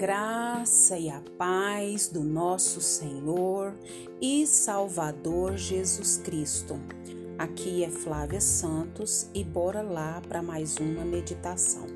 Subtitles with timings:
[0.00, 3.74] graça e a paz do nosso Senhor
[4.18, 6.80] e Salvador Jesus Cristo.
[7.38, 11.86] Aqui é Flávia Santos e bora lá para mais uma meditação.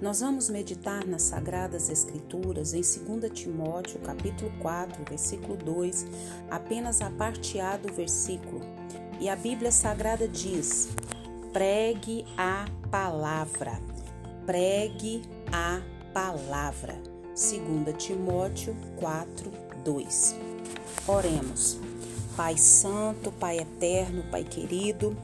[0.00, 6.06] Nós vamos meditar nas sagradas escrituras em 2 Timóteo, capítulo 4, versículo 2,
[6.48, 8.60] apenas a parte A do versículo.
[9.18, 10.90] E a Bíblia Sagrada diz:
[11.52, 13.80] Pregue a palavra.
[14.46, 15.82] Pregue a
[16.14, 17.01] palavra.
[17.34, 19.50] 2 Timóteo 4,
[19.82, 20.36] 2.
[21.06, 21.78] Oremos.
[22.36, 25.16] Pai Santo, Pai Eterno, Pai querido,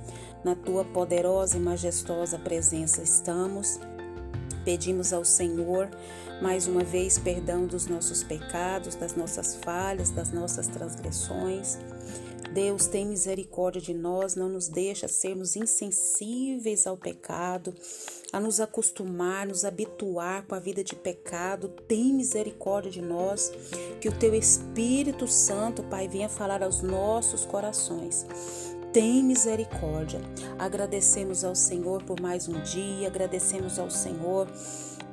[0.42, 3.78] na tua poderosa e majestosa presença estamos.
[4.64, 5.90] Pedimos ao Senhor
[6.40, 11.76] mais uma vez perdão dos nossos pecados, das nossas falhas, das nossas transgressões.
[12.58, 17.72] Deus tem misericórdia de nós, não nos deixa sermos insensíveis ao pecado,
[18.32, 21.68] a nos acostumar, nos habituar com a vida de pecado.
[21.86, 23.52] Tem misericórdia de nós,
[24.00, 28.26] que o teu Espírito Santo, Pai, venha falar aos nossos corações.
[28.92, 30.20] Tem misericórdia.
[30.58, 34.48] Agradecemos ao Senhor por mais um dia, agradecemos ao Senhor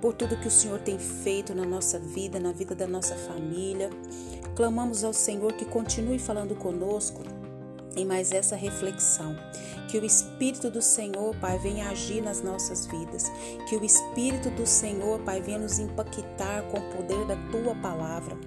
[0.01, 3.89] por tudo que o Senhor tem feito na nossa vida, na vida da nossa família.
[4.55, 7.21] Clamamos ao Senhor que continue falando conosco
[7.95, 9.35] em mais essa reflexão.
[9.89, 13.29] Que o Espírito do Senhor, Pai, venha agir nas nossas vidas.
[13.67, 18.37] Que o Espírito do Senhor, Pai, venha nos impactar com o poder da tua palavra.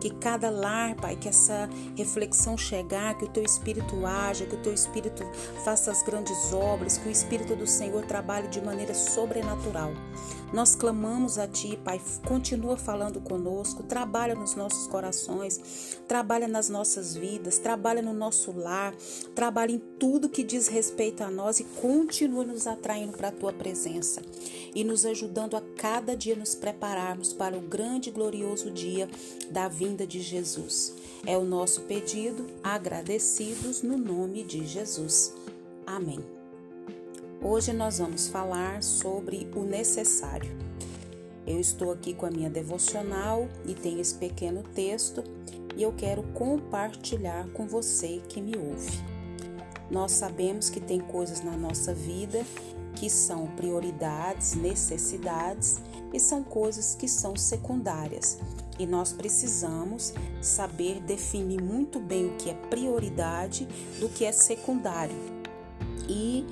[0.00, 4.62] Que cada lar, Pai, que essa reflexão chegar, que o teu Espírito haja, que o
[4.62, 5.22] teu Espírito
[5.62, 9.92] faça as grandes obras, que o Espírito do Senhor trabalhe de maneira sobrenatural.
[10.52, 17.14] Nós clamamos a Ti, Pai, continua falando conosco, trabalha nos nossos corações, trabalha nas nossas
[17.14, 18.92] vidas, trabalha no nosso lar,
[19.34, 23.52] trabalha em tudo que diz respeito a nós e continua nos atraindo para a Tua
[23.52, 24.22] presença
[24.74, 29.08] e nos ajudando a cada dia nos prepararmos para o grande e glorioso dia
[29.50, 30.94] da vinda de Jesus.
[31.24, 35.32] É o nosso pedido, agradecidos no nome de Jesus.
[35.86, 36.39] Amém.
[37.42, 40.50] Hoje nós vamos falar sobre o necessário.
[41.46, 45.24] Eu estou aqui com a minha devocional e tenho esse pequeno texto
[45.74, 48.92] e eu quero compartilhar com você que me ouve.
[49.90, 52.44] Nós sabemos que tem coisas na nossa vida
[52.94, 55.80] que são prioridades, necessidades
[56.12, 58.38] e são coisas que são secundárias.
[58.78, 60.12] E nós precisamos
[60.42, 63.66] saber definir muito bem o que é prioridade
[63.98, 65.16] do que é secundário.
[66.06, 66.44] E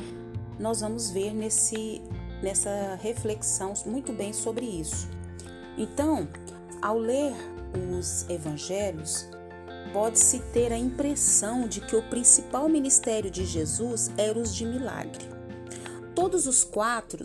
[0.58, 2.02] nós vamos ver nesse,
[2.42, 5.08] nessa reflexão muito bem sobre isso.
[5.76, 6.28] Então,
[6.82, 7.32] ao ler
[7.98, 9.28] os evangelhos,
[9.92, 15.24] pode-se ter a impressão de que o principal ministério de Jesus era os de milagre.
[16.14, 17.24] Todos os quatro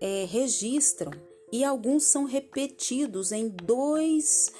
[0.00, 1.12] é, registram
[1.50, 4.52] e alguns são repetidos em dois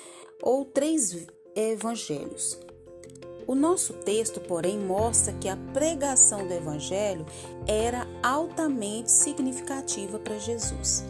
[0.43, 2.59] ou três evangelhos.
[3.49, 7.25] O nosso texto, porém, mostra que a pregação do Evangelho
[7.67, 11.03] era altamente significativa para Jesus.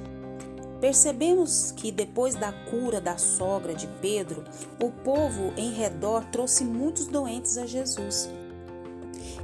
[0.81, 4.45] Percebemos que depois da cura da sogra de Pedro,
[4.81, 8.31] o povo em redor trouxe muitos doentes a Jesus.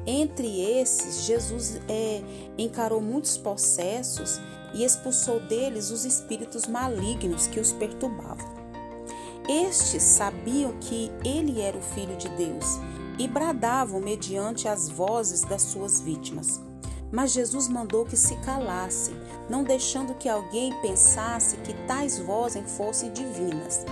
[0.06, 2.22] Entre esses, Jesus é,
[2.56, 4.40] encarou muitos processos
[4.72, 8.53] e expulsou deles os espíritos malignos que os perturbavam.
[9.48, 12.78] Estes sabiam que ele era o Filho de Deus
[13.18, 16.60] e bradavam mediante as vozes das suas vítimas.
[17.12, 19.14] Mas Jesus mandou que se calassem,
[19.48, 23.84] não deixando que alguém pensasse que tais vozes fossem divinas.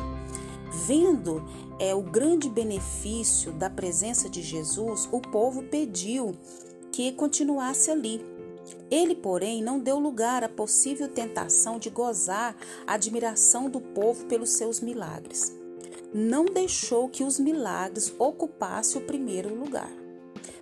[0.86, 1.44] Vendo
[1.78, 6.34] é, o grande benefício da presença de Jesus, o povo pediu
[6.90, 8.24] que continuasse ali.
[8.90, 12.54] Ele, porém, não deu lugar à possível tentação de gozar
[12.86, 15.50] a admiração do povo pelos seus milagres.
[16.12, 19.90] Não deixou que os milagres ocupassem o primeiro lugar.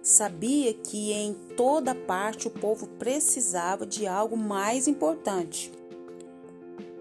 [0.00, 5.72] Sabia que em toda parte o povo precisava de algo mais importante.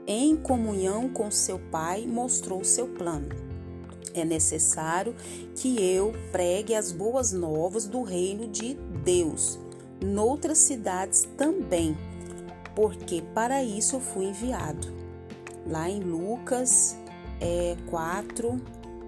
[0.08, 3.30] Em comunhão com seu Pai, mostrou seu plano.
[4.16, 5.16] É necessário
[5.56, 8.74] que eu pregue as boas novas do reino de
[9.06, 9.60] Deus
[10.02, 11.98] noutras cidades também,
[12.76, 14.88] porque para isso eu fui enviado.
[15.68, 16.98] Lá em Lucas
[17.40, 18.62] é, 4,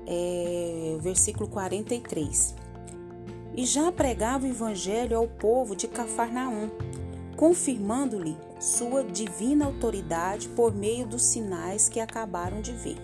[0.08, 2.56] é, versículo 43.
[3.56, 6.70] E já pregava o evangelho ao povo de Cafarnaum,
[7.36, 12.98] confirmando-lhe sua divina autoridade por meio dos sinais que acabaram de ver.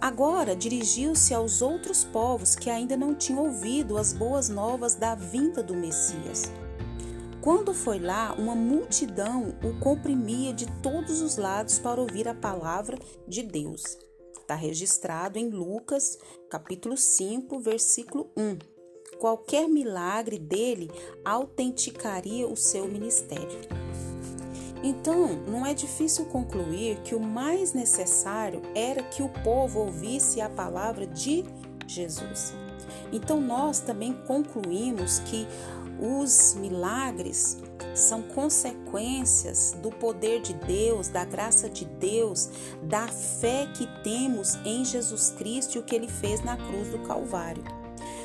[0.00, 5.62] Agora dirigiu-se aos outros povos que ainda não tinham ouvido as boas novas da vinda
[5.62, 6.50] do Messias.
[7.40, 12.98] Quando foi lá, uma multidão o comprimia de todos os lados para ouvir a palavra
[13.26, 13.96] de Deus.
[14.38, 16.18] Está registrado em Lucas,
[16.50, 18.58] capítulo 5, versículo 1.
[19.18, 20.90] Qualquer milagre dele
[21.24, 23.58] autenticaria o seu ministério.
[24.82, 30.48] Então, não é difícil concluir que o mais necessário era que o povo ouvisse a
[30.50, 31.44] palavra de
[31.90, 32.54] Jesus.
[33.12, 35.46] Então, nós também concluímos que
[35.98, 37.58] os milagres
[37.94, 42.48] são consequências do poder de Deus, da graça de Deus,
[42.82, 46.98] da fé que temos em Jesus Cristo e o que ele fez na cruz do
[47.00, 47.79] Calvário.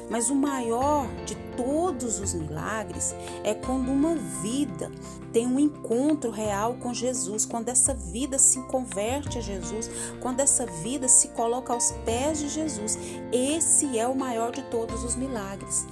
[0.10, 4.92] Mas o maior de todos os milagres é quando uma vida
[5.32, 9.90] tem um encontro real com Jesus, quando essa vida se converte a Jesus,
[10.22, 12.98] quando essa vida se coloca aos pés de Jesus.
[13.32, 15.86] Esse é o maior de todos os milagres.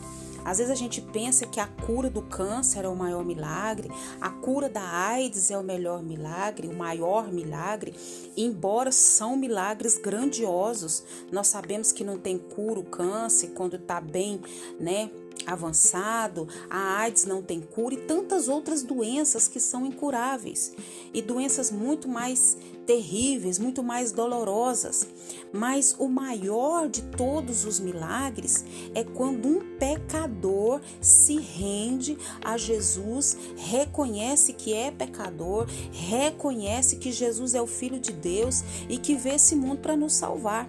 [0.46, 4.30] Às vezes a gente pensa que a cura do câncer é o maior milagre, a
[4.30, 7.94] cura da AIDS é o melhor milagre, o maior milagre,
[8.36, 11.04] embora são milagres grandiosos.
[11.32, 14.42] Nós sabemos que não tem cura o câncer quando está bem,
[14.80, 15.10] né?
[15.46, 20.74] Avançado, a AIDS não tem cura e tantas outras doenças que são incuráveis
[21.14, 25.08] e doenças muito mais terríveis, muito mais dolorosas.
[25.52, 33.38] Mas o maior de todos os milagres é quando um pecador se rende a Jesus,
[33.56, 39.36] reconhece que é pecador, reconhece que Jesus é o Filho de Deus e que veio
[39.36, 40.68] esse mundo para nos salvar.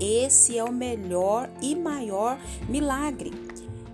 [0.00, 3.32] Esse é o melhor e maior milagre.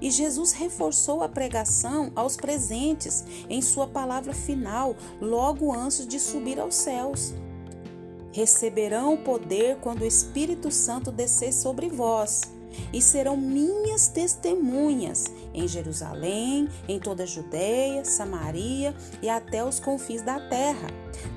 [0.00, 6.61] E Jesus reforçou a pregação aos presentes em sua palavra final, logo antes de subir
[6.61, 7.35] aos céus.
[8.32, 12.43] Receberão o poder quando o Espírito Santo descer sobre vós,
[12.93, 18.93] e serão minhas testemunhas em Jerusalém, em toda a Judéia, Samaria
[19.23, 20.88] e até os confins da terra.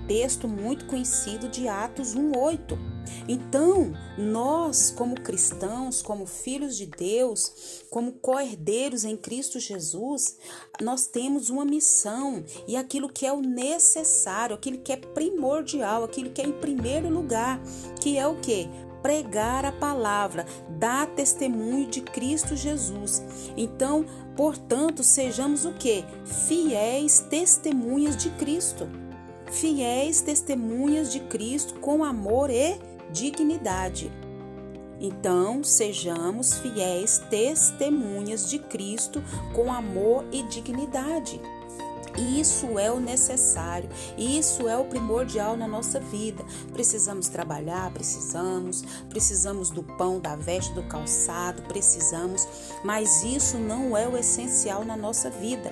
[0.07, 2.96] Texto muito conhecido de Atos 1:8.
[3.27, 10.38] Então, nós, como cristãos, como filhos de Deus, como co-herdeiros em Cristo Jesus,
[10.81, 16.31] nós temos uma missão e aquilo que é o necessário, aquilo que é primordial, aquilo
[16.31, 17.62] que é em primeiro lugar,
[18.00, 18.69] que é o que?
[19.01, 20.45] Pregar a palavra,
[20.80, 23.24] dar testemunho de Cristo Jesus.
[23.56, 24.06] Então,
[24.36, 26.04] portanto, sejamos o que?
[26.25, 28.88] Fiéis testemunhas de Cristo
[29.51, 32.77] fiéis testemunhas de Cristo com amor e
[33.12, 34.12] dignidade.
[35.00, 39.24] Então, sejamos fiéis testemunhas de Cristo
[39.54, 41.39] com amor e dignidade.
[42.18, 43.88] Isso é o necessário,
[44.18, 46.44] isso é o primordial na nossa vida.
[46.74, 52.48] Precisamos trabalhar, precisamos, precisamos do pão, da veste, do calçado, precisamos,
[52.83, 55.71] mas isso não é o essencial na nossa vida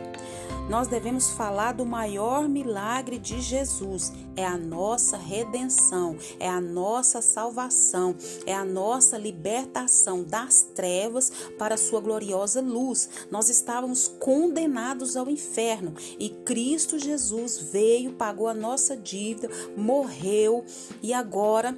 [0.69, 4.11] nós devemos falar do maior milagre de Jesus.
[4.35, 8.15] É a nossa redenção, é a nossa salvação,
[8.45, 13.09] é a nossa libertação das trevas para a sua gloriosa luz.
[13.31, 20.65] Nós estávamos condenados ao inferno e Cristo Jesus veio, pagou a nossa dívida, morreu
[21.01, 21.77] e agora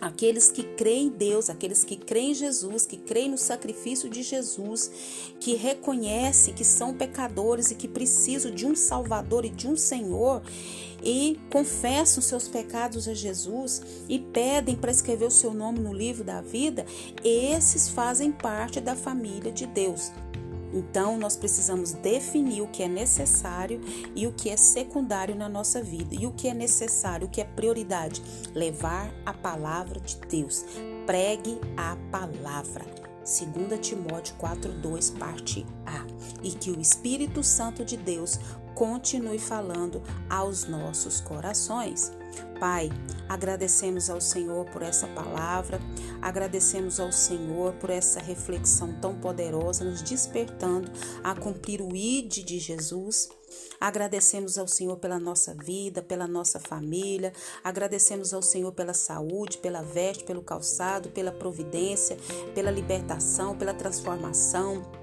[0.00, 4.22] Aqueles que creem em Deus, aqueles que creem em Jesus, que creem no sacrifício de
[4.22, 4.90] Jesus,
[5.38, 10.42] que reconhecem que são pecadores e que precisam de um Salvador e de um Senhor,
[11.02, 16.22] e confessam seus pecados a Jesus e pedem para escrever o seu nome no livro
[16.22, 16.86] da vida,
[17.24, 20.12] esses fazem parte da família de Deus.
[20.72, 23.80] Então, nós precisamos definir o que é necessário
[24.14, 26.14] e o que é secundário na nossa vida.
[26.14, 28.22] E o que é necessário, o que é prioridade?
[28.54, 30.64] Levar a palavra de Deus.
[31.06, 32.84] Pregue a palavra.
[33.22, 36.04] 2 Timóteo 4:2, parte A.
[36.42, 38.38] E que o Espírito Santo de Deus
[38.74, 42.12] continue falando aos nossos corações.
[42.58, 42.90] Pai,
[43.28, 45.80] agradecemos ao Senhor por essa palavra,
[46.20, 50.90] agradecemos ao Senhor por essa reflexão tão poderosa, nos despertando
[51.24, 53.28] a cumprir o ID de Jesus.
[53.80, 59.82] Agradecemos ao Senhor pela nossa vida, pela nossa família, agradecemos ao Senhor pela saúde, pela
[59.82, 62.16] veste, pelo calçado, pela providência,
[62.54, 65.01] pela libertação, pela transformação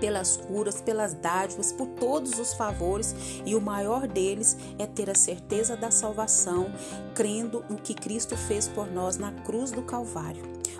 [0.00, 5.14] pelas curas, pelas dádivas, por todos os favores, e o maior deles é ter a
[5.14, 6.72] certeza da salvação,
[7.14, 10.61] crendo no que Cristo fez por nós na cruz do Calvário.